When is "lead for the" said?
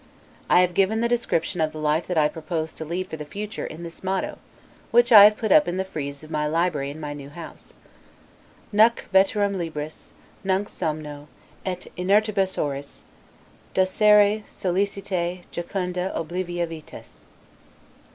2.83-3.23